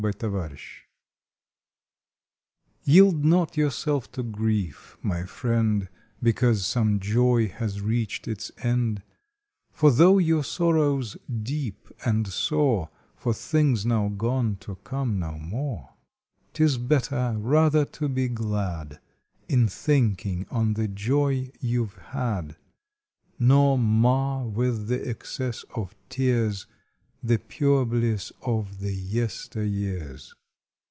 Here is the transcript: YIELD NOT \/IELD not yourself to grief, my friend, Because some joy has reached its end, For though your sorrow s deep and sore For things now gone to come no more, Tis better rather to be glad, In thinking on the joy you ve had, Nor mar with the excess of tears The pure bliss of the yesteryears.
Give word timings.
YIELD 0.01 0.25
NOT 0.25 0.51
\/IELD 2.87 3.23
not 3.23 3.55
yourself 3.55 4.11
to 4.13 4.23
grief, 4.23 4.97
my 5.03 5.25
friend, 5.25 5.87
Because 6.23 6.65
some 6.65 6.99
joy 6.99 7.49
has 7.49 7.81
reached 7.81 8.27
its 8.27 8.51
end, 8.63 9.03
For 9.71 9.91
though 9.91 10.17
your 10.17 10.43
sorrow 10.43 10.99
s 11.01 11.17
deep 11.43 11.87
and 12.03 12.27
sore 12.27 12.89
For 13.15 13.31
things 13.31 13.85
now 13.85 14.07
gone 14.07 14.55
to 14.61 14.77
come 14.77 15.19
no 15.19 15.37
more, 15.37 15.91
Tis 16.53 16.79
better 16.79 17.35
rather 17.37 17.85
to 17.85 18.09
be 18.09 18.27
glad, 18.27 18.99
In 19.47 19.67
thinking 19.67 20.47
on 20.49 20.73
the 20.73 20.87
joy 20.87 21.51
you 21.59 21.85
ve 21.85 22.01
had, 22.07 22.55
Nor 23.37 23.77
mar 23.77 24.47
with 24.47 24.87
the 24.87 25.07
excess 25.07 25.63
of 25.75 25.93
tears 26.09 26.65
The 27.23 27.37
pure 27.37 27.85
bliss 27.85 28.31
of 28.41 28.79
the 28.79 28.95
yesteryears. 28.95 30.33